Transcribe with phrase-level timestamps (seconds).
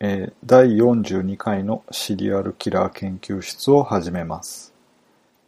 [0.00, 4.72] えー第42回のシリアルキラー研究室を始めます。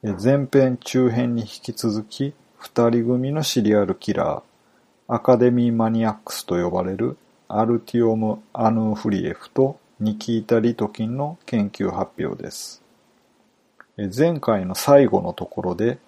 [0.02, 4.42] えー前編中編に引き続き、二人組のシリアルキラー、
[5.06, 7.16] アカデミーマニアックスと呼ばれる
[7.46, 12.82] アルティオム・アヌーフリエフとニキータ・リトキンの研究発表です。
[13.98, 15.98] えー前回の最後のところで、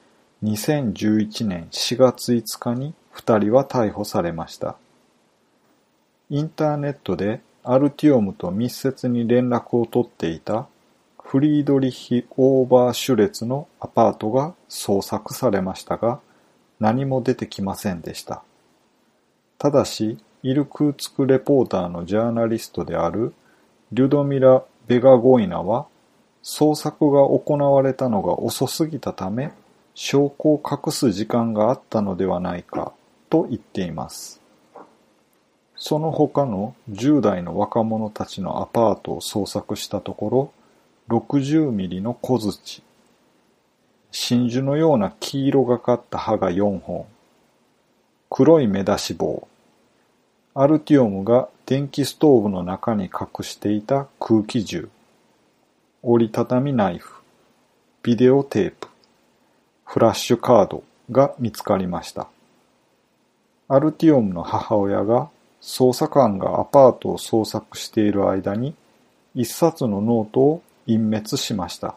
[0.43, 4.77] 2011年4月5日に二人は逮捕されました。
[6.29, 10.67] インターネットでアルティオムと密接に連絡を取っていた
[11.23, 16.21] フリードリヒ・オーバーシュレツのアパートが捜索されましたが
[16.81, 18.43] 何も出てきませんでした。
[19.59, 23.33] ただし、イルクーツクレポーターのジャーナリストである
[23.93, 25.87] リュドミラ・ベガゴイナは
[26.43, 29.53] 捜索が行われたのが遅すぎたため
[29.95, 32.93] 証拠を隠す時間があったのではないか
[33.31, 34.42] と言っています。
[35.85, 40.53] その他の10代の若者たちのアパートを捜索したところ、
[41.09, 42.85] 60ミリの小槌、
[44.13, 47.07] 真珠のような黄色がかった歯が4本、
[48.31, 49.49] 黒い目出し棒、
[50.55, 54.89] アルティオムが電気ストーブの中に隠していた空気銃、
[56.05, 57.23] 折りたたみナイフ、
[58.05, 58.87] ビデオテープ、
[59.85, 62.29] フラッシュカードが見つかりました。
[63.67, 65.29] アルティオムの母親が
[65.63, 68.75] 捜査官がアパートを捜索している間に
[69.35, 71.95] 一冊のノートを隠滅しました。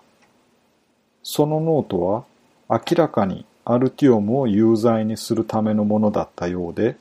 [1.23, 2.23] そのノートは
[2.69, 6.95] 明らかにアルティオムを有罪にするためのものだったようで、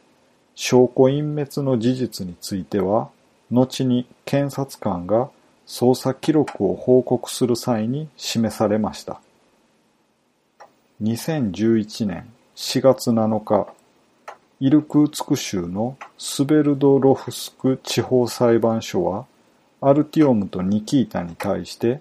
[0.55, 3.11] 証拠隠滅の事実については、
[3.51, 5.29] 後に検察官が
[5.67, 9.21] 捜査記録を報告する際に示されました。
[11.03, 13.69] 2011年4月7日、
[14.65, 19.27] イルクーツク州のスベルドロフスク地方裁判所は、
[19.83, 22.01] アルティオムとニキータに対して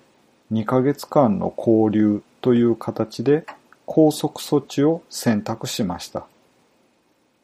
[0.53, 3.45] 2ヶ月間の拘留という形で
[3.85, 6.25] 拘束措置を選択しました。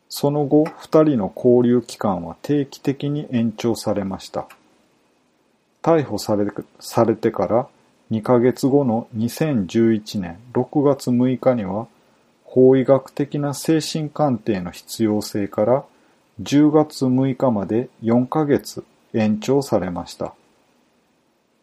[0.07, 4.47] その後、2人の拘留期間は定期的に延長されました。
[5.81, 6.49] 逮捕され
[6.79, 7.67] されてから
[8.09, 11.87] 2ヶ月後の2011年6月6日には、
[12.51, 15.83] 法医学的な精神鑑定の必要性から
[16.41, 18.83] 10月6日まで4ヶ月
[19.13, 20.33] 延長されました。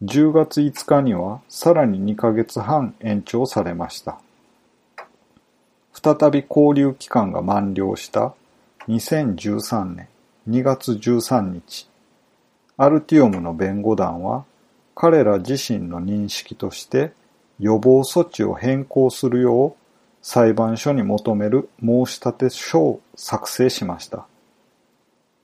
[0.01, 4.17] 10月5日にはさらに2ヶ月半延長されました。
[5.91, 8.33] 再び交留期間が満了した
[8.87, 10.07] 2013年
[10.47, 11.89] 2月13日、
[12.77, 14.45] アルティオムの弁護団は
[14.95, 17.11] 彼ら自身の認識として
[17.59, 19.86] 予防措置を変更するよう
[20.29, 24.27] 裁判所に求める申し立て書を作成しました。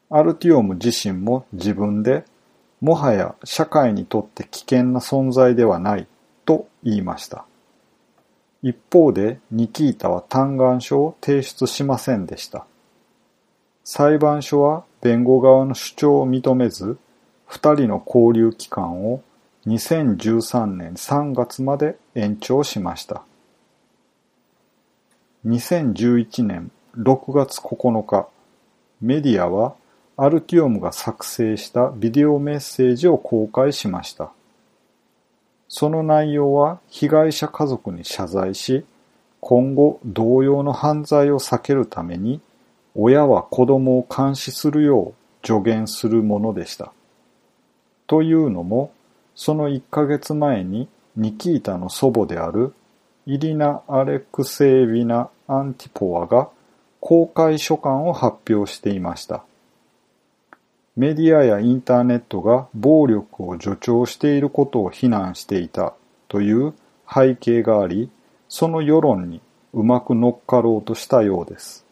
[0.09, 2.25] アルティオム自身も自分で、
[2.81, 6.07] もはや社会にとって危険な存在ではない
[6.43, 7.45] と言いました。
[8.61, 12.65] 一方で、ニキータは嘆願書を提出しませんでした。
[13.85, 16.97] 裁判所は弁護側の主張を認めず、
[17.45, 19.23] 二人の交留期間を
[19.65, 23.23] 2013年3月まで延長しました。
[25.45, 28.29] 2011年6月9日、
[29.01, 29.75] メディアは
[30.15, 34.31] アルティオムが作成したビデオメッセージを公開しました。
[35.67, 38.85] その内容は被害者家族に謝罪し、
[39.41, 42.39] 今後同様の犯罪を避けるために、
[42.95, 46.93] 親は子供を監視するよう助言するものでした。
[48.07, 48.93] というのも、
[49.35, 50.87] その1ヶ月前に
[51.17, 52.73] ニキータの祖母である
[53.25, 56.49] イリナ・アレクセービナ・アンティポワが
[56.99, 59.43] 公開書簡を発表していました。
[60.95, 65.95] メディアやインターネットが暴力を助長していることを非難していた
[66.27, 66.73] という
[67.11, 68.09] 背景があり、
[68.47, 69.41] その世論に
[69.73, 71.85] うまく乗っかろうとしたようです。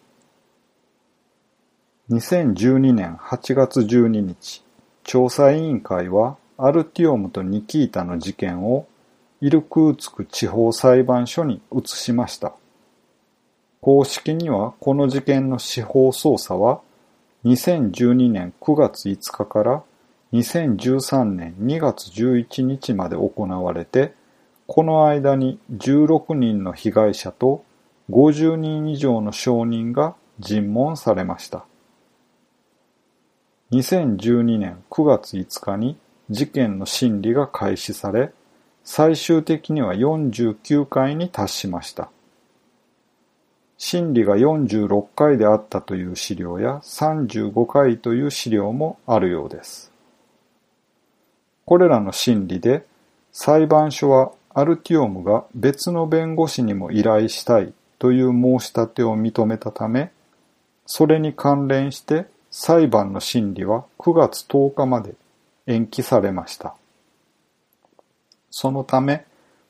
[2.11, 4.63] 2012年8月12日、
[5.03, 8.87] 調査委員会はアルティオムとニキータの事件を
[9.41, 12.53] イルクーツク地方裁判所に移しました。
[13.81, 16.81] 公式にはこの事件の司法捜査は
[17.45, 19.83] 2012年9月5日から
[20.33, 24.13] 2013年2月11日まで行われて、
[24.67, 27.65] この間に16人の被害者と
[28.11, 31.65] 50人以上の証人が尋問されました。
[33.71, 35.97] 2012年9月5日に
[36.29, 38.31] 事件の審理が開始され、
[38.83, 42.11] 最終的には49回に達しました。
[43.83, 49.91] 審理が46回であったという資料や35回という資料もあるようです。
[51.65, 52.85] これらの審理で
[53.31, 60.11] 裁判所はアルティオムが別の弁護士にも依頼したいという申し立てを認めたため、
[60.85, 65.15] それに関連して裁判の審理は9月10日まで
[65.65, 66.75] 延期されました。
[68.51, 69.25] そのため、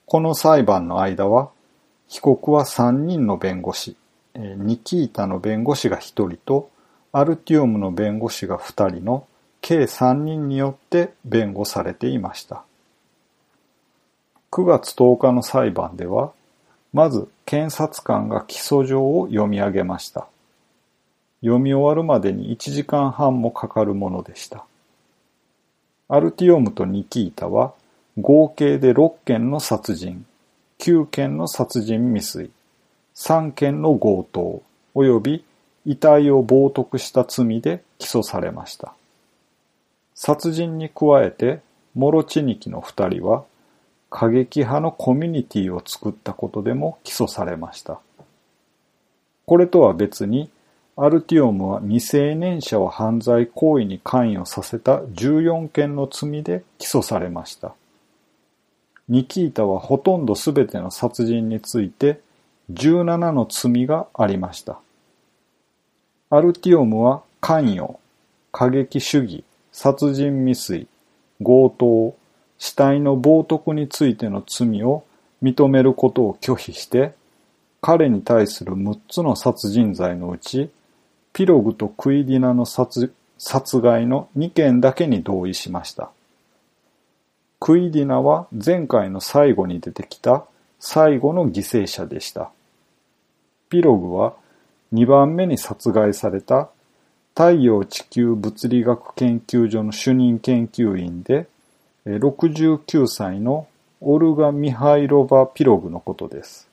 [0.05, 1.49] この裁判の間は、
[2.09, 3.95] 被告は3人の弁護士、
[4.35, 6.69] ニキータの弁護士が1人と、
[7.11, 9.27] アルティオムの弁護士が2人の
[9.59, 12.63] 計3人によって弁護されていました。
[14.51, 16.31] 9月10日の裁判では、
[16.93, 20.27] まず検察官が起訴状を読み上げました。
[21.41, 24.65] 読み終わるまでに1時間半もかかるものでした。
[26.07, 27.73] アルティオムとニキータは
[28.17, 30.25] 合計で6件の殺人、
[30.79, 32.51] 9件の殺人未遂、
[33.15, 34.63] 3件の強盗、
[34.95, 35.45] 及び
[35.85, 38.93] 遺体を冒涜した罪で起訴されました。
[40.13, 41.61] 殺人に加えて、
[41.95, 43.43] モロチニキの2人は
[44.09, 47.99] 過激派のコミュニティを作ったことでも起訴されました。
[49.45, 50.49] これとは別に、
[50.97, 57.73] アルティオムは未成年者を犯罪行為に関与させた14件の罪で起訴されました。
[59.07, 62.19] ニキータはほとんどすべての殺人について
[62.73, 64.79] 17の罪がありました。
[66.29, 67.99] アルティオムは関与、
[68.51, 70.87] 過激主義、殺人未遂、
[71.43, 72.15] 強盗、
[72.57, 75.03] 死体の冒涜についての罪を
[75.41, 77.13] 認めることを拒否して、
[77.81, 80.69] 彼に対する6つの殺人罪のうち、
[81.33, 83.13] ピログとクイディナの殺
[83.43, 86.11] 殺害の2件だけに同意しました。
[87.59, 90.45] クイディナは前回の最後に出てきた
[90.79, 92.51] 最後の犠牲者でした。
[93.71, 94.35] ピログは
[94.93, 96.69] 2番目に殺害された
[97.33, 101.47] 太陽地球物理学研究所の主任研究員で
[102.05, 103.67] 69歳の
[104.01, 106.67] オルガ・ミハイロバ・ピログのことです。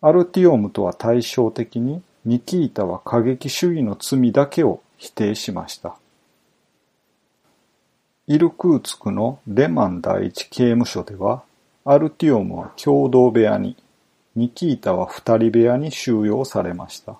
[0.00, 5.96] アルティオムとは対照的にニキータは過激主義の罪だけを否定しました。
[8.28, 11.42] イルクーツクのレマン第一刑務所では、
[11.84, 13.76] アルティオムは共同部屋に、
[14.34, 17.16] ニキータは二人部屋に収容されました。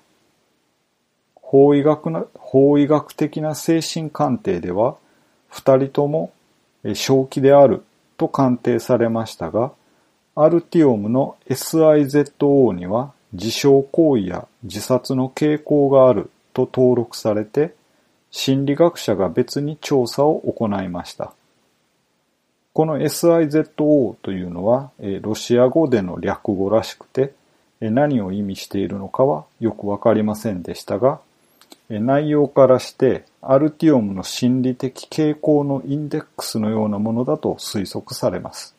[1.34, 4.96] 法医学な法医学的な精神鑑定では、
[5.48, 6.32] 二人とも
[6.94, 7.84] 正気である
[8.16, 9.72] と鑑定されましたが、
[10.34, 17.74] アルティオムの SIZO には自傷行為や自殺の傾向があると登録されて、
[18.30, 21.34] 心理学者が別に調査を行いました。
[22.72, 24.90] この SIZO というのは、
[25.20, 27.34] ロシア語での略語らしくて、
[27.80, 31.20] 何を意味しているのかはよくわかりませんでしたが、
[31.90, 38.74] 内容からしてアルティオムの心理的傾向のインデックスのようなものだと推測されます。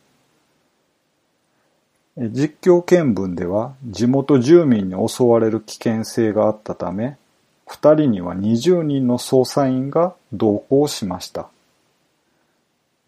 [2.17, 7.17] 実況見分では地元住民に襲われる危険性があったため、
[7.67, 11.49] 二人には20人の捜査員が同行しました。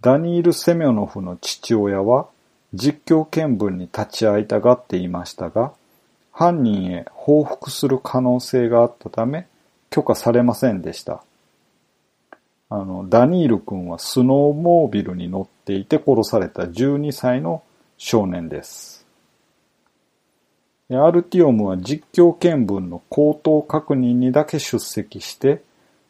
[0.05, 2.29] ダニール・セミョノフの父親は
[2.75, 5.73] 実況見分に立ち会いたがっていましたが、
[6.31, 9.47] 犯人へ報復する可能性があったため
[9.89, 11.23] 許可されませんでした。
[12.69, 17.63] あの、ダニール君はスノーモービルに乗っていて殺された12歳の
[17.97, 19.07] 少年です。
[20.91, 25.63] アルティオムは実況見分の口頭確認にだけ出席して、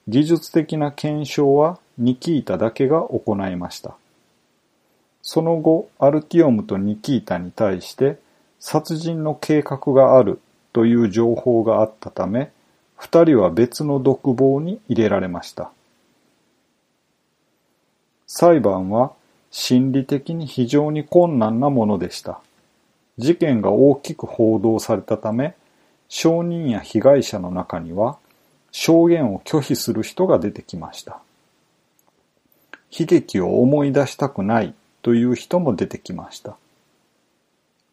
[0.09, 3.95] 技術的な検証はニキータだけが行いました。
[5.21, 8.19] その後、アルティオムとニキータに対して
[8.59, 10.39] 殺人の計画がある
[10.73, 12.51] という情報があったため、
[12.95, 15.71] 二人は別の独房に入れられました。
[18.27, 19.13] 裁判は
[19.51, 22.39] 心理的に非常に困難なものでした。
[23.17, 25.55] 事件が大きく報道されたため、
[26.09, 28.17] 証人や被害者の中には
[28.71, 31.19] 証言を拒否する人が出てきました。
[32.97, 36.55] 悲劇を思い出したくないという人も出てきました。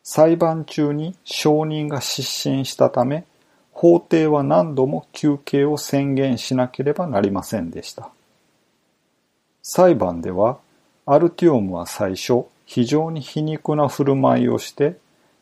[0.05, 3.25] 裁判中に証人が失神したため、
[3.73, 8.11] 法廷は何度も休憩を宣言しなければなりませんでした。
[9.63, 10.59] 裁判では、
[11.07, 14.97] アルティオムは最初、非常に皮肉な振る舞いをして、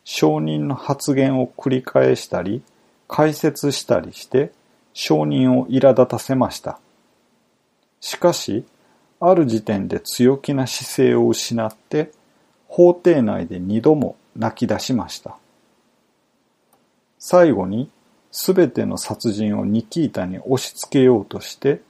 [0.04, 2.62] 証人の発言を繰り返したり、
[3.08, 4.52] 解説したりして、
[4.92, 6.78] 証人を苛立たせました。
[8.00, 8.64] しかし、
[9.20, 12.10] ある時点で強気な姿勢を失って、
[12.66, 15.36] 法廷内で二度も泣き出しました。
[17.18, 17.90] 最後に、
[18.32, 21.82] すべての殺人をニキータに押し付けようとして、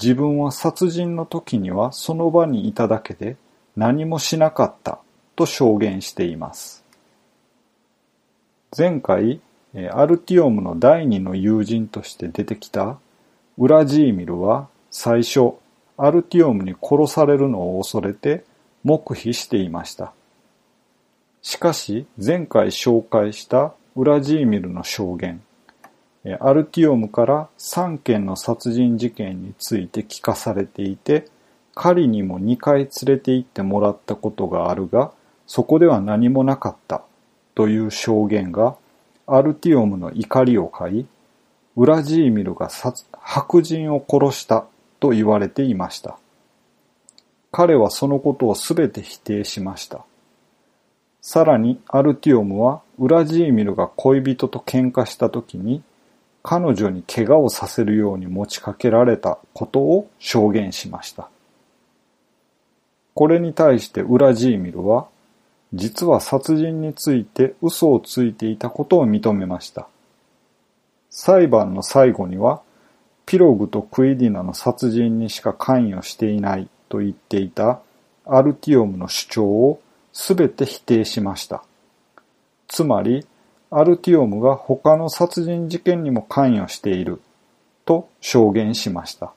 [0.00, 3.36] 自分は殺人の時にはその場にいただけで
[3.76, 4.98] 何もしなかった
[5.36, 6.84] と証言しています。
[8.76, 9.40] 前回、
[9.92, 12.98] アルティオムの第二の友人として出てきた
[13.58, 15.54] ウラジーミルは最初、
[15.96, 18.44] アルティオムに殺されるのを恐れて
[18.84, 20.12] 黙秘していました。
[21.42, 25.42] しかし、前回紹介したウラジーミルの証言、
[26.40, 31.26] アルティオムから3件の殺人事件について聞かされていて、
[31.74, 35.10] 狩りにも2回連れて行ってもらったことがあるが、
[35.46, 37.02] そこでは何もなかった
[37.54, 38.76] という証言が
[39.26, 41.06] アルティオムの怒りを買い、
[41.76, 42.70] ウラジーミルが
[43.18, 44.66] 白人を殺した
[45.02, 46.16] と言われていました。
[47.50, 50.04] 彼はそのことをすべて否定しました。
[51.20, 55.82] さらにアルティオムはウラジーミルが恋人と喧嘩した時に
[56.44, 61.28] 彼女に怪我をさせるように持ちかけられたことを証言しました。
[63.14, 65.08] これに対してウラジーミルは、
[65.74, 69.88] 実は殺人について嘘をついていたことを認めました。
[71.10, 72.62] 裁判の最後には、
[73.26, 77.80] ピログとクイディナの殺人にしか関与していないと言っていた
[78.26, 79.80] アルティオムの主張を
[80.12, 81.64] すべて否定しました。
[82.68, 83.26] つまり、
[83.70, 87.22] アルティオムが他の殺人事件にも関与している
[87.84, 89.32] と証言しました。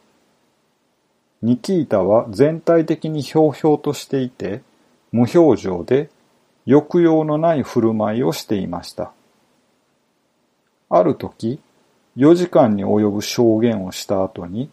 [1.41, 4.61] ニキータは全体的にひょうひょうとしていて、
[5.11, 6.09] 無表情で
[6.65, 9.11] 抑揚のない振る舞いをしていました。
[10.89, 11.61] ある時、
[12.17, 14.69] 4時間に及ぶ証言をした後に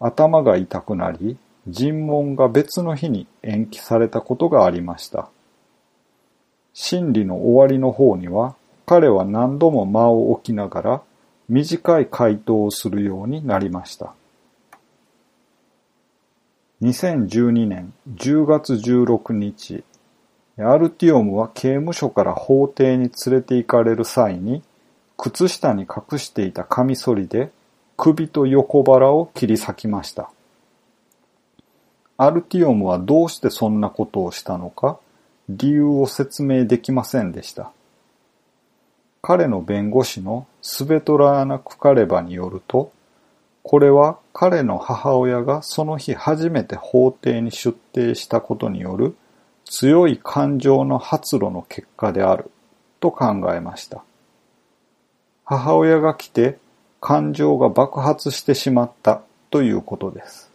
[0.00, 1.36] 頭が痛くなり、
[1.66, 5.28] 尋問が別の日に延期されたことがありました。
[6.72, 11.02] 審理の終わりの方には彼は何度も間を置きながら
[11.48, 14.14] 短い回答をするようになりました。
[16.82, 19.84] 2012年10月16日、
[20.58, 24.62] アルティオムは刑務所から法廷に連れて行かれる際に、
[25.16, 27.50] 靴下に隠していたカミソリで
[27.96, 30.30] 首と横腹を切り裂きました。
[32.16, 34.98] アルティオムはどうしてそんなことをしたのか、
[35.48, 37.72] 理由を説明できませんでした。
[39.20, 42.92] 彼の弁護士のスベトラーナ・クカレバによると、
[43.62, 49.16] これは彼の母親がその日初めて法廷に出廷したことによる
[49.64, 52.50] 強い感情の発露の結果である
[53.00, 54.04] と考えました。
[55.44, 56.58] 母親が来て
[57.00, 60.50] 感情が爆発してしまったということです。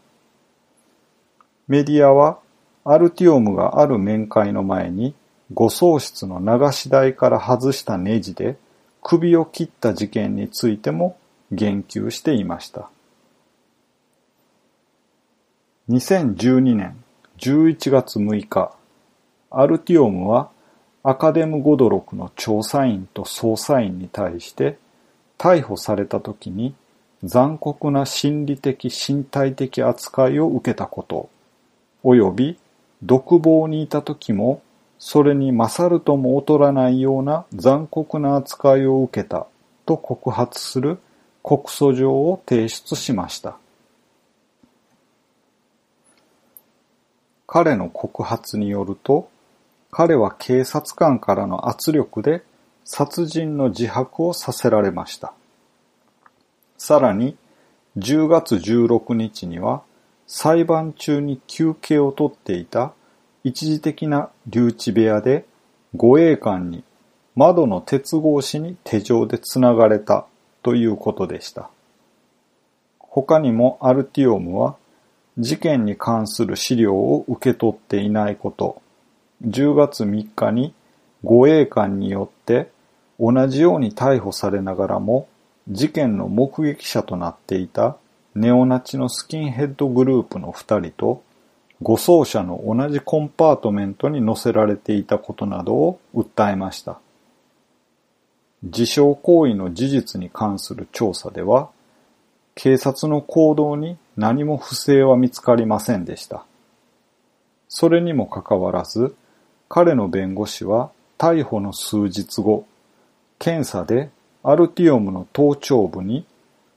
[1.67, 2.39] メディアは
[2.83, 5.13] アルティオムがある面会の前に
[5.53, 8.57] 誤葬室の流し台から外したネジで
[9.03, 11.17] 首を切った事件についても
[11.51, 12.89] 言及していました。
[15.89, 17.03] 2012年
[17.37, 18.73] 11月6日、
[19.49, 20.49] アルティオムは
[21.03, 24.77] アカデム・ゴドロクの調査員と捜査員に対して
[25.37, 26.75] 逮捕された時に
[27.23, 31.29] 残酷な心理的身体的扱いを受けたこと、
[32.03, 32.59] 及び
[33.03, 34.61] 独房にいた時も
[34.97, 39.47] それに勝るとも劣らないような残酷な扱いを受けた
[39.85, 40.99] と告発する
[41.41, 43.57] 告訴状を提出しました。
[47.47, 49.29] 彼の告発によると、
[49.91, 52.43] 彼は警察官からの圧力で
[52.83, 55.33] 殺人の自白をさせられました。
[56.77, 57.37] さらに、
[57.97, 59.81] 10月16日には
[60.27, 62.93] 裁判中に休憩をとっていた
[63.43, 65.45] 一時的な留置部屋で
[65.95, 66.83] 護衛官に
[67.35, 70.27] 窓の鉄格子に手錠でつながれた
[70.61, 71.69] ということでした。
[72.99, 74.75] 他にもアルティオムは
[75.37, 78.81] 事件に関する資料を受け取っていないこと、
[79.45, 80.73] 10月3日に
[81.23, 82.71] 護衛官によって
[83.19, 85.27] 同じように逮捕されながらも
[85.69, 87.97] 事件の目撃者となっていた
[88.35, 91.23] ネオナチのスキンヘッドグループの2人と
[91.81, 96.99] 護送車の同じコンパートメントに乗せられていたことなどを訴えました。
[98.63, 101.69] 自傷行為の事実に関する調査では、
[102.55, 106.45] 警察の行動に何も不正は見つかりませんでした。
[107.69, 109.15] それにもかかわらず、
[109.69, 112.65] 彼の弁護士は逮捕の数日後、
[113.37, 114.09] 検査で
[114.41, 116.25] アルティオムの頭頂部に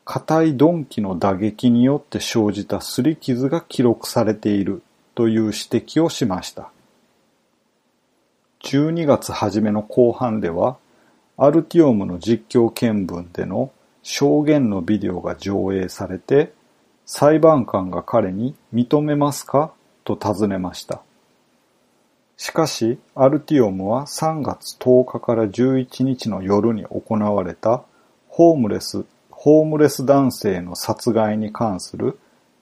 [0.04, 4.82] 硬い鈍器の打撃によって生じた擦り傷が記録されている
[5.14, 6.70] という指摘をしました。
[8.64, 10.76] 12月初めの後半では、
[11.38, 13.72] アルティオムの実況見分での
[14.02, 16.52] 証言のビデオが上映されて、
[17.06, 19.72] 裁判官が彼に認めますか
[20.04, 21.02] と尋ねました。
[22.42, 27.84] しかし、アルティオムは3月10日から11日の夜に行われた
[28.26, 32.18] ホームレス、ホームレス男性の殺害に関する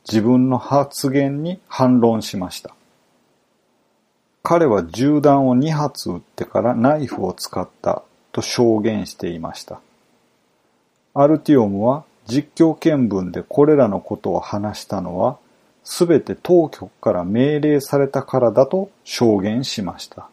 [0.06, 2.74] 自分の発言に反論しました。
[4.42, 9.80] 彼は銃弾を2発撃ってからナイフを使ったと証言していました。
[11.14, 15.38] アルティオムは実況見分でこれらのことを話したのは
[15.84, 20.28] すべて当局から命令されたからだと証言しました。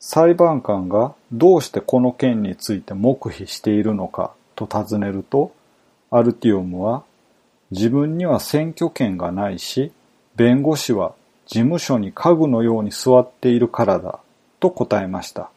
[0.00, 5.52] 裁判官がどうしてこの件について黙秘しているのかと尋ねると、
[6.10, 7.04] アルティオムは
[7.70, 9.92] 自分には選挙権がないし、
[10.36, 11.14] 弁護士は
[11.46, 14.20] 事務所に家具のように座っているからだ
[14.60, 15.50] と答えました。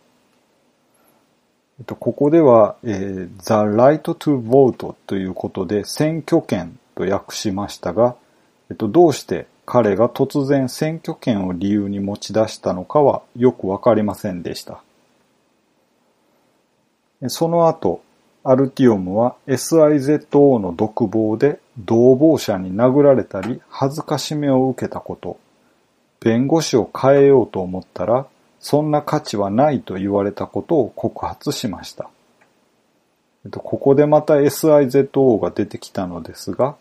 [1.85, 8.15] ここでは、えー、The Right to Vote ということで選挙権と訳しましたが、
[8.69, 14.81] えっと、どうして彼が突然選挙権を理由に持ち出したのかはよくわかりませんでした。
[17.27, 18.01] その後、
[18.43, 25.37] アルティオムは SIZO の独房で同房者に殴られたり恥ずかしめを受けたこと、
[26.19, 28.27] 弁護士を変えようと思ったら
[28.59, 32.09] そんな価値はないと言われたことを告発しました。
[33.47, 36.75] っとここでまた SIZO が出てきたのですが、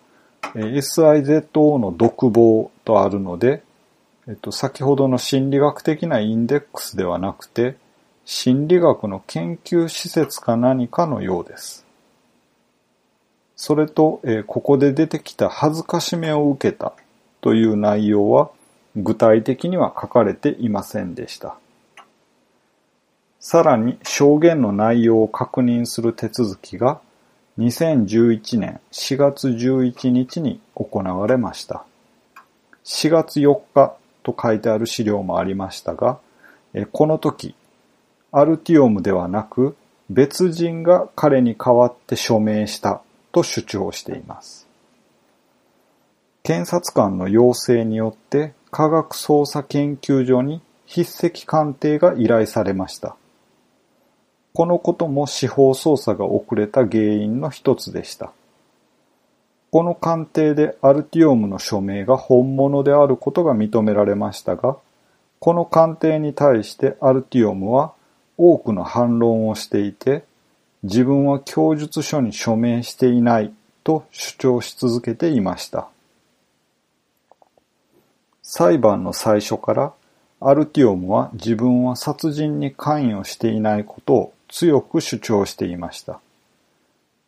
[0.54, 3.62] SIZO の独房とあるので、
[4.28, 7.76] えっと、先ほどの心理学的なインデックスではなくて、
[8.24, 11.86] 心理学の研究施設か何かのようです。
[13.56, 16.94] それと、えここで出てきた恥ずかしめを受けた
[17.40, 18.50] という内容は
[18.96, 21.56] 具体的には書かれていませんでした。
[23.40, 27.00] さらに証言の内容を確認する手続きが
[27.58, 31.84] 2011年4月11日に行われました。
[32.84, 36.18] 4月4日と書いてある資料もありましたが、
[36.92, 37.54] この時、
[38.30, 39.74] アルティオムではなく
[40.10, 43.00] 別人が彼に代わって署名した
[43.32, 44.68] と主張しています。
[46.42, 53.16] 検察官の要請によって科学捜査研究所に筆跡鑑定が依頼されました。
[54.52, 58.32] このことも司法捜査が遅れた原因の一つでした。
[59.70, 64.76] この鑑定でアルティオムの署名が本物であることが認められましたが、
[65.38, 67.92] この鑑定に対してアルティオムは
[68.36, 70.24] 多くの反論をしていて、
[70.82, 73.52] 自分は供述書に署名していない
[73.84, 75.88] と主張し続けていました。
[78.42, 79.92] 裁判の最初から
[80.40, 86.20] アルティオムは自分は殺人に関与していないことを強く主張していました。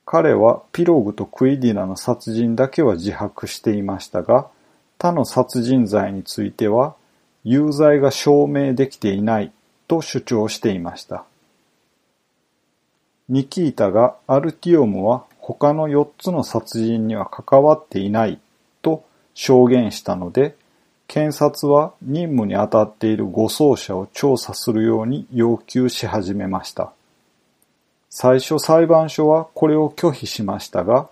[0.04, 4.48] 彼はピログとクイディナの殺人だけは自白していましたが、
[4.98, 6.94] 他の殺人罪については
[7.44, 9.52] 有罪が証明できていない
[9.88, 11.24] と主張していました。
[13.28, 18.38] ニキータがアルティオムは他の4つの殺人には関わっていない
[18.82, 19.04] と
[19.35, 20.56] 証言したので、
[21.08, 26.92] 検察は任務に当たっている護送車を調査するように要求し始めました。
[28.14, 31.09] 最初裁判所はこれを拒否しましたが、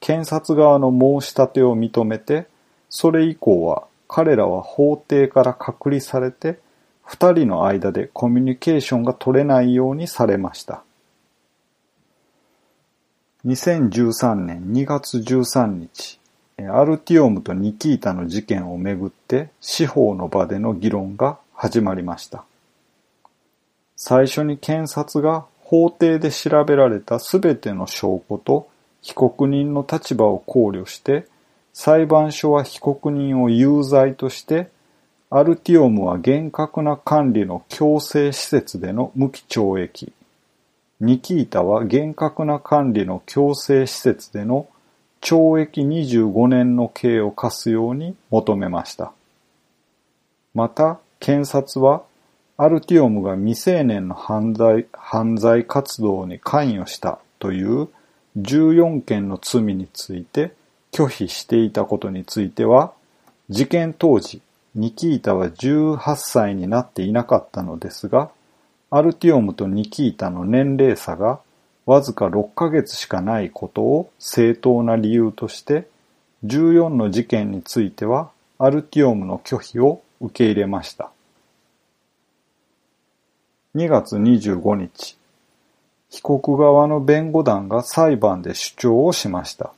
[0.00, 2.48] 検察側の申し立てを認めて、
[2.88, 6.58] それ以降は彼らは法廷から隔離されて、
[7.04, 10.82] 二人の間でコミュニケーションが取れないようにされました。
[13.46, 16.18] 2013年2月13日、
[16.68, 22.44] アルティオムとニキータの事件をめぐって司法の場での議論が始まりました。
[23.94, 28.68] 最初に検察が法廷で調べられたすべての証拠と
[29.02, 31.28] 被告人の立場を考慮して、
[31.72, 34.68] 裁判所は被告人を有罪として、
[35.30, 40.12] アルティオムは厳格な管理の強制施設での無期懲役、
[40.98, 44.66] ニキータは厳格な管理の強制施設での
[45.20, 49.12] 懲役25年の刑を課すように求めました。
[50.52, 52.02] また、検察は
[52.62, 57.88] アルティオムが未成年の犯罪犯罪活動に関与したという
[58.36, 60.52] 14件の罪について
[60.92, 62.92] 拒否していたことについては、
[63.48, 64.42] 事件当時、
[64.74, 68.30] ニキータは18歳になっていなかったのですが、
[68.90, 71.40] アルティオムとニキータの年齢差が
[71.86, 75.88] わずか6ヶ月しかないことを正当な理由として、
[76.44, 81.10] 14の事件についてはアルティオムの拒否を受け入れました。
[83.76, 85.16] 2月25日、
[86.10, 89.72] 被告側の弁護団が裁判で主張をしました。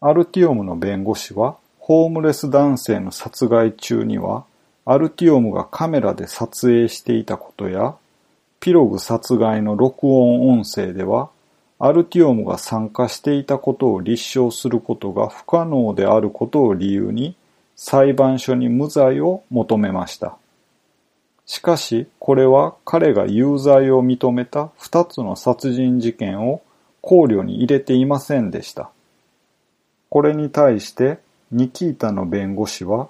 [0.00, 4.44] アルティオムの弁護士は、ホームレス男性の殺害中には、
[4.86, 7.94] アルティオムがカメラで撮影していたことや、
[8.58, 11.28] ピログ殺害の録音音声では、
[11.78, 17.36] アルティオムが参加していたことを立証することが不可能であることを理由に、
[17.76, 20.38] 裁判所に無罪を求めました。
[21.46, 26.62] しかし、これは彼が有罪を認めた二つの殺人事件を
[27.00, 28.90] 考慮に入れていませんでした。
[30.08, 31.18] これに対して、
[31.52, 33.08] ニキータの弁護士は、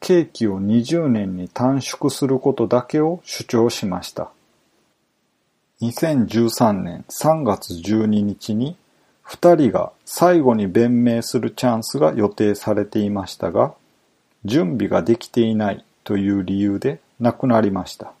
[0.00, 4.30] 刑期を20年に短縮することだけを主張しました。
[5.80, 8.76] 2013年3月12日に、
[9.22, 13.74] 二人が最後に弁明するチャンスが予定されていましたが、
[14.44, 18.12] 準備ができていないという理由で亡くなりました。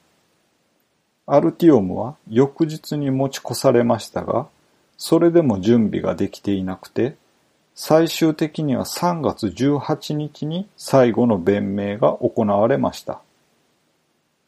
[1.26, 4.46] アルティオムは翌日に持ち越されましたが、
[4.96, 7.16] それでも準備ができていなくて、
[7.74, 13.20] 最終的には3月18日に最後の弁明が行われました。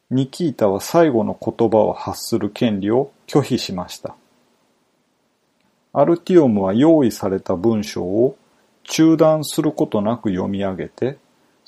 [0.09, 4.15] ニキータは最後の言葉を発する権利を拒否しました。
[5.93, 8.35] アルティオムは用意された文章を
[8.83, 11.17] 中断することなく読み上げて、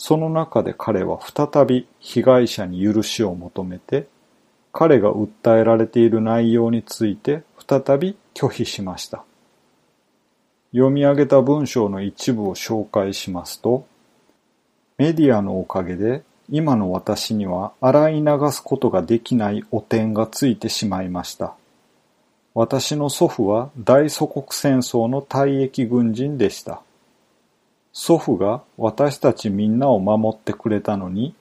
[0.03, 4.07] その中で彼は再び被害者に許しを求めて、
[4.73, 9.23] 彼が訴えられている内容について再び拒否しました。
[10.71, 13.85] 読み上げた文章の一部を紹介しますと、
[14.97, 21.53] メディアのおかげで今の私には洗い流すことができない汚点がついてしまいました。
[22.55, 26.81] 私の祖父は大祖国戦争の退役軍人でした。
[27.93, 31.35] 祖父が私たちみんなを守ってくれたのに、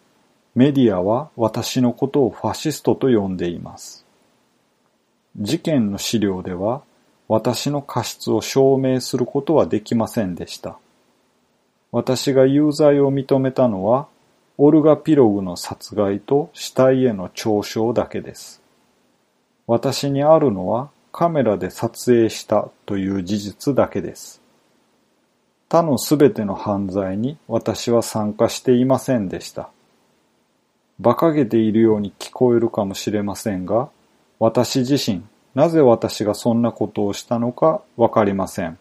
[0.54, 4.04] メディアは私のことをファシストと呼んでいます。
[5.38, 6.82] 事件の資料では、
[7.28, 10.78] 私の過失を証明することはできませんでした。
[11.92, 14.08] 私が有罪を認めたのは、
[14.58, 18.60] オルガ・ピログの殺害と死体への嘲笑だけです。
[19.66, 24.39] 私にあるのはカメラで撮影したという事実だけです。
[25.70, 29.70] 他のすべての犯罪に私は参加していませんでした。
[30.98, 33.88] 馬鹿げているように聞こえるかもしれませんが、
[34.40, 35.22] 私自身、
[35.54, 38.78] なぜ私がそんなことをしたのかわかりません。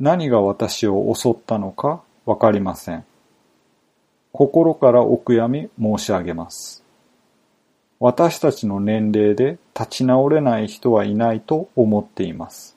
[0.00, 3.04] 何が私を襲ったのかわかりません。
[4.32, 6.82] 心からお悔やみ申し上げます。
[8.00, 12.73] 私たちの年齢で立ち直れない人はいないと思っています。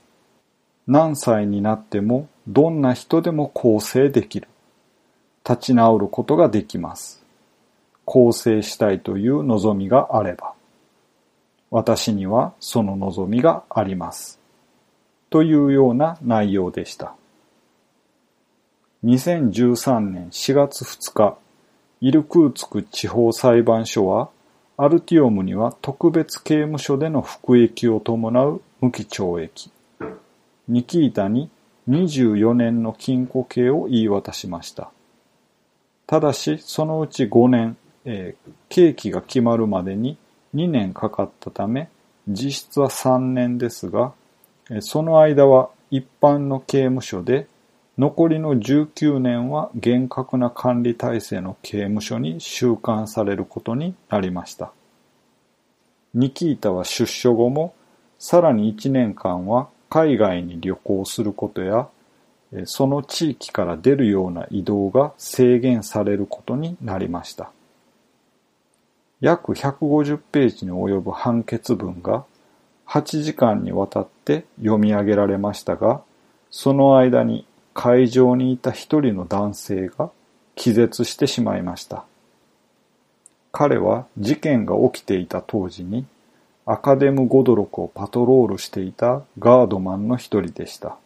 [0.88, 4.48] 何歳になってもどんな人でも構成できる。
[5.48, 7.24] 立ち直ることができます。
[8.06, 10.54] 構成したいという望みがあれば。
[11.72, 14.40] 私にはその望みがあります。
[15.30, 17.16] というような内容でした。
[19.04, 21.38] 2013年4月2日、
[22.00, 24.30] イルクーツク地方裁判所は、
[24.78, 29.72] アルティオムには特別刑務所での服役を伴う無期懲役、
[30.68, 31.50] ニキータに
[31.90, 34.92] 24年の禁錮刑を言い渡しました。
[36.06, 40.18] ただし、そのうち5年、えー、刑期が決まるまでに
[40.56, 41.90] 2年かかったため、
[42.28, 44.14] 実質は3年ですが、
[44.82, 47.48] その間は一般の刑務所で、
[47.98, 54.72] 残りの19年は厳格な管理体制の刑務所に収監されることになりました。
[56.14, 57.74] ニキータは出所後も、
[58.20, 61.88] さらに1年間は海外に旅行することや、
[62.66, 67.52] その地域から出るような移動が制限されることになりました。
[69.20, 72.26] 約150ページに及ぶ判決文が
[72.88, 76.02] 8時間にわたって読み上げられましたが、
[76.50, 80.10] その間に会場にいた一人の男性が
[80.56, 82.06] 気絶してしまいました。
[83.52, 86.06] 彼は事件が起きていた当時に
[86.70, 90.98] アカデム・ゴドロクをパトロールしていたガードマンの一人でした。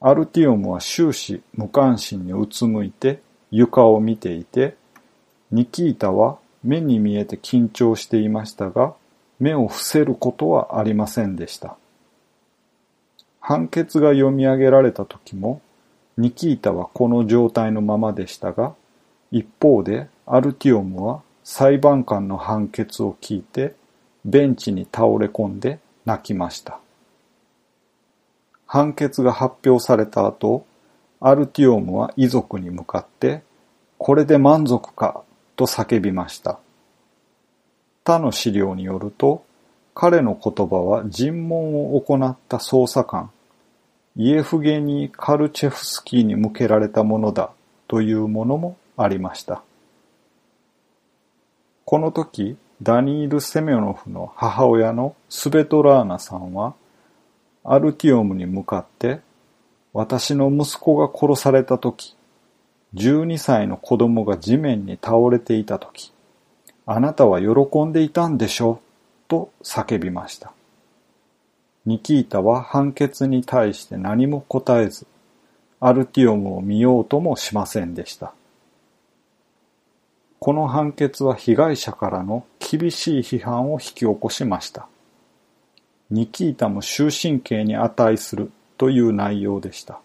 [0.00, 3.20] アルティオムは終始無関心にうつむいて
[3.52, 4.74] 床を見ていて、
[5.52, 8.94] ニキータは目に見えて緊張していましたが、
[9.38, 11.76] 目を伏せることはありませんでした。
[13.38, 15.60] 判決が読み上げられた時も、
[16.18, 18.74] ニキータはこの状態のままでしたが、
[19.30, 23.76] 一方でアルティオムは裁判官の判決を聞いて
[24.24, 26.80] ベンチに倒れ込んで泣きました。
[28.66, 30.66] 判決が発表された後、
[31.20, 33.44] アルティオムは遺族に向かって、
[33.96, 35.22] これで満足か
[35.54, 36.58] と叫びました。
[38.02, 39.44] 他の資料によると、
[39.94, 43.30] 彼の言葉は尋問を行った捜査官、
[44.16, 47.52] イエフゲニー・カルチェフスキーに向けられたものだ
[47.86, 49.62] というものもありました。
[51.88, 56.74] この時、ダニール・セミョノフの母親のスベトラーナさんは、
[57.62, 59.20] アルティオムに向かって、
[59.92, 62.16] 私の息子が殺された時、
[62.94, 66.12] 12歳の子供が地面に倒れていた時、
[66.86, 70.52] あなたは喜んでいたんでしょうと叫びました。
[71.84, 75.06] ニキータは判決に対して何も答えず、
[75.78, 78.32] アルティオムを見ようともしませんでした。
[80.38, 84.88] この判決は被害者からの厳しい批判を引き起こしました。
[86.10, 90.00] ニキータも終身刑に値するという内容でした。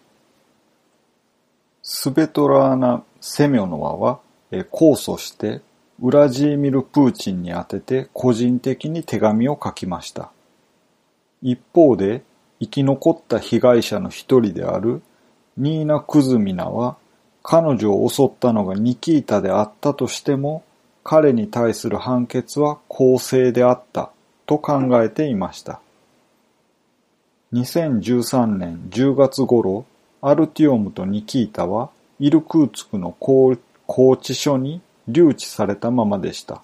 [1.84, 4.20] スベトラーナ・セミョノワは
[4.52, 4.66] 控
[4.96, 5.62] 訴して
[6.02, 10.32] ウラジーミル・プーチンに宛てて個人的に手紙を書きました。
[11.42, 12.24] 一方で
[12.60, 15.02] 生き残った被害者の一人である
[15.58, 16.98] ニーナ・クズミナは
[17.44, 20.64] 彼女を襲ったのがニキータであったとしても
[21.04, 24.12] 彼に対する判決は公正であった
[24.46, 25.82] と考えていました。
[27.54, 29.86] 2013年10月頃、
[30.22, 36.62] アルティオムとニキータはイルクーツクの拘置所に留置されたままでした。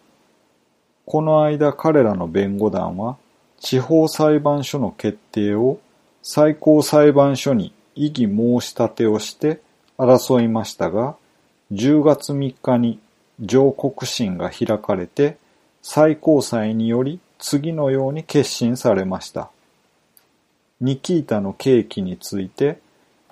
[1.06, 3.18] この間彼らの弁護団は
[3.60, 5.80] 地方裁判所の決定を
[6.22, 9.62] 最高裁判所に異議申し立てをして
[9.98, 11.16] 争いましたが、
[11.72, 13.00] 10月3日に
[13.40, 15.38] 上告審が開かれて、
[15.82, 19.50] 最高裁により次のように決心されました。
[20.82, 22.80] ニキータの刑期について、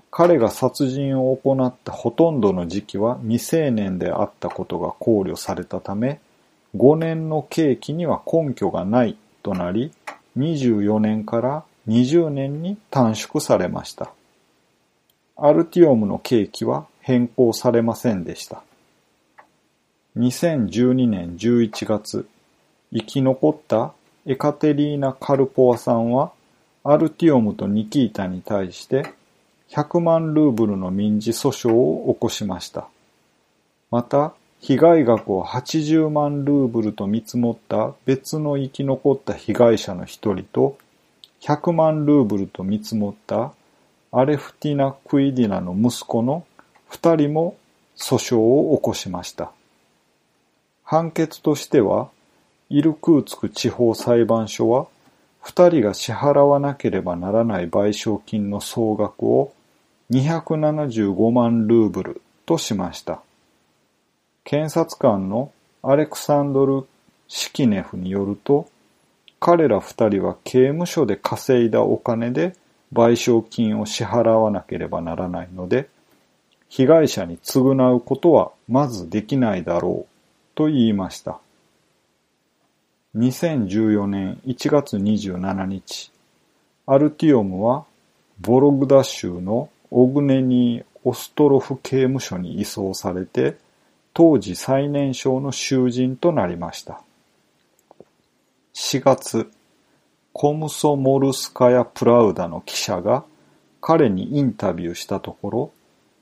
[0.10, 6.19] 彼が殺人を行ったほとんどの時期は未成年であったことが考慮されたため、
[6.75, 9.91] 5年の刑期には根拠がないとなり、
[10.38, 14.12] 24年から20年に短縮されました。
[15.38, 18.63] アルティオムの刑期は変更されませんでした。
[20.17, 22.26] 2012年11月、
[22.93, 23.93] 生き残った
[24.26, 26.32] エカテリーナ・カルポワさんは、
[26.86, 29.13] アルティオムとニキータに対して
[29.71, 32.88] 100万ルーブルの民事訴訟を起こしました。
[33.91, 40.78] また、被害額を80万ルーブルと見積もった別の生き残った被害者の一人と、
[41.41, 43.54] 100万ルーブルと見積もった
[44.17, 46.45] アレフティナ・クイディナの息子の
[46.88, 47.58] 二人も
[47.97, 49.51] 訴訟を起こしました。
[50.86, 52.08] 判決としては、
[52.69, 54.88] イルクーツク地方裁判所は、
[55.41, 59.51] 二人が支払わなければならない賠償金の総額を
[60.12, 63.19] 275万ルーブルとしました。
[64.45, 65.51] 検察官の
[65.84, 66.88] アレクサンドル・
[67.28, 68.69] シキネフによると、
[69.41, 72.56] 彼ら二人は刑務所で稼いだお金で
[72.93, 75.89] 賠償金を支払わなければならないので、
[76.69, 81.39] 被害者に償うことはまずできないだろうと言いました。
[83.15, 86.12] 2014年1月27日、
[86.86, 87.86] アルティオムは
[88.41, 93.56] ボログダ州のオグネニー・オストロフ刑務所に移送されて、
[94.13, 97.02] 当時最年少の囚人となりました。
[98.74, 99.50] 4月、
[100.38, 103.24] コムソモルスカヤ・プラウダの記者が
[103.80, 105.71] 彼にインタビューしたところ、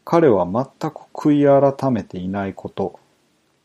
[0.06, 3.00] 彼は全く悔い改めていないこと、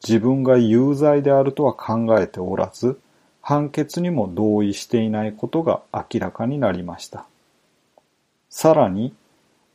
[0.03, 2.99] 自分が有罪であるとは考えておらず、
[3.43, 7.27] 判決にも同意していないことが明らかになりました。
[8.49, 9.13] さらに、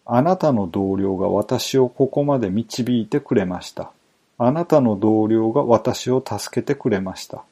[0.08, 3.92] あなたの同僚が私をここまで導いてくれました。
[4.40, 7.44] あなたの同僚が私を助けてくれました。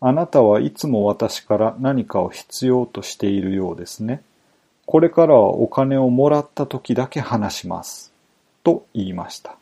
[0.00, 4.22] あなたはいつも私から何かを必要としているようですね。
[4.86, 8.12] これからはお金をもらった時だけ話します。
[8.62, 9.56] と言いました。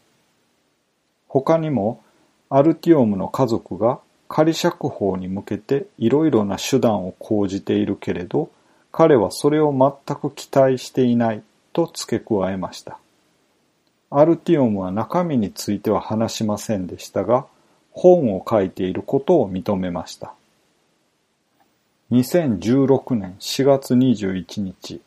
[1.26, 2.02] 他にも、
[2.48, 8.50] アルティオムの家族が仮釈放に向けていろいろな手段を講じているけれど、
[8.92, 12.98] 彼はそれを全く期待していないと付け加えました。
[14.10, 17.46] アルティオムは中身については話しませんでしたが、
[17.96, 20.34] 本を書いていることを認めました。
[22.12, 25.00] 2016年4月21日、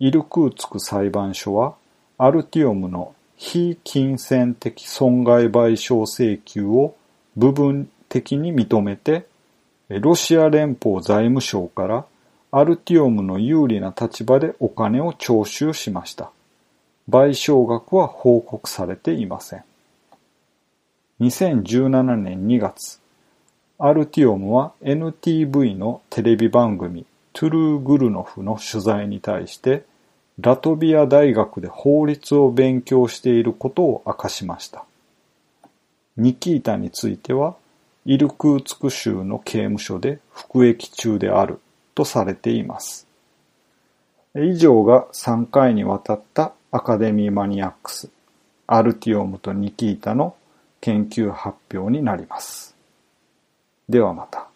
[0.00, 1.74] イルクーツク裁判所は
[2.16, 6.96] アルティオムの非金銭的損害賠償請求を
[7.36, 9.26] 部分的に認めて、
[9.90, 12.06] ロシア連邦財務省から
[12.50, 16.30] アルティオムの有利な立場でお金を徴収しました。
[17.10, 19.64] 賠償額は報告されていません。
[21.20, 22.98] 2017年2月、
[23.78, 29.84] アルティオムは NTV のテレビ番組トゥルー・グルノフの取材に対して
[30.40, 34.84] ラトビア大学で法律を勉強していることを明かしました。
[36.16, 37.54] ニキータについては、
[38.04, 41.60] イルクーツク州の刑務所で服役中である
[41.94, 43.06] とされています。
[44.34, 48.10] 以上が3回にわたったアカデミーマニアックス、
[48.66, 50.34] アルティオムとニキータの
[50.84, 52.76] 研究発表になります。
[53.88, 54.50] ではまた。